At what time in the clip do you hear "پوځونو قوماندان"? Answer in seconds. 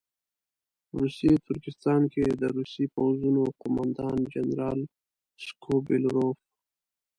2.95-4.17